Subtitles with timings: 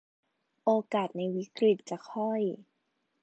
[0.65, 2.41] โอกาสในวิกฤตจะค่อย